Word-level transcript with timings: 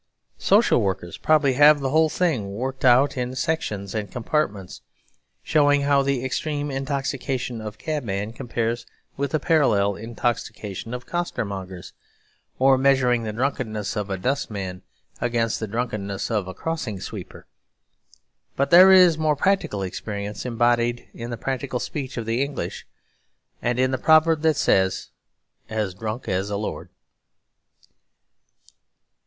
Social 0.39 0.81
workers 0.81 1.19
probably 1.19 1.53
have 1.53 1.79
the 1.79 1.91
whole 1.91 2.09
thing 2.09 2.49
worked 2.55 2.83
out 2.83 3.15
in 3.17 3.35
sections 3.35 3.93
and 3.93 4.11
compartments, 4.11 4.81
showing 5.43 5.81
how 5.81 6.01
the 6.01 6.25
extreme 6.25 6.71
intoxication 6.71 7.61
of 7.61 7.77
cabmen 7.77 8.33
compares 8.33 8.87
with 9.15 9.29
the 9.29 9.39
parallel 9.39 9.95
intoxication 9.95 10.95
of 10.95 11.05
costermongers; 11.05 11.93
or 12.57 12.79
measuring 12.79 13.21
the 13.21 13.31
drunkenness 13.31 13.95
of 13.95 14.09
a 14.09 14.17
dustman 14.17 14.81
against 15.19 15.59
the 15.59 15.67
drunkenness 15.67 16.31
of 16.31 16.47
a 16.47 16.53
crossing 16.55 16.99
sweeper. 16.99 17.45
But 18.55 18.71
there 18.71 18.91
is 18.91 19.19
more 19.19 19.35
practical 19.35 19.83
experience 19.83 20.47
embodied 20.47 21.07
in 21.13 21.29
the 21.29 21.37
practical 21.37 21.79
speech 21.79 22.17
of 22.17 22.25
the 22.25 22.41
English; 22.41 22.87
and 23.61 23.77
in 23.77 23.91
the 23.91 23.99
proverb 23.99 24.41
that 24.41 24.57
says 24.57 25.11
'as 25.69 25.93
drunk 25.93 26.27
as 26.27 26.49
a 26.49 26.57
lord.' 26.57 26.89